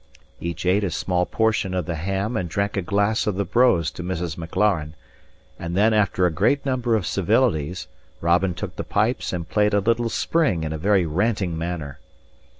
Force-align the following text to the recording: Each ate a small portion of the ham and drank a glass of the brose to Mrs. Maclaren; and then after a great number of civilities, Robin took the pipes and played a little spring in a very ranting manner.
Each 0.39 0.65
ate 0.65 0.83
a 0.83 0.89
small 0.89 1.27
portion 1.27 1.75
of 1.75 1.85
the 1.85 1.93
ham 1.93 2.35
and 2.35 2.49
drank 2.49 2.75
a 2.75 2.81
glass 2.81 3.27
of 3.27 3.35
the 3.35 3.45
brose 3.45 3.91
to 3.91 4.01
Mrs. 4.03 4.35
Maclaren; 4.35 4.95
and 5.59 5.77
then 5.77 5.93
after 5.93 6.25
a 6.25 6.31
great 6.33 6.65
number 6.65 6.95
of 6.95 7.05
civilities, 7.05 7.87
Robin 8.19 8.55
took 8.55 8.77
the 8.77 8.83
pipes 8.83 9.31
and 9.31 9.47
played 9.47 9.75
a 9.75 9.79
little 9.79 10.09
spring 10.09 10.63
in 10.63 10.73
a 10.73 10.77
very 10.79 11.05
ranting 11.05 11.55
manner. 11.55 11.99